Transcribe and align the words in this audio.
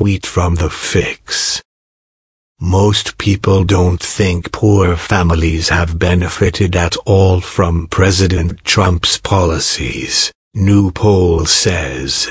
tweet 0.00 0.24
from 0.24 0.54
The 0.54 0.70
Fix. 0.70 1.60
Most 2.58 3.18
people 3.18 3.64
don't 3.64 4.02
think 4.02 4.50
poor 4.50 4.96
families 4.96 5.68
have 5.68 5.98
benefited 5.98 6.74
at 6.74 6.96
all 7.04 7.42
from 7.42 7.86
President 7.86 8.64
Trump's 8.64 9.18
policies, 9.18 10.32
new 10.54 10.90
poll 10.90 11.44
says. 11.44 12.30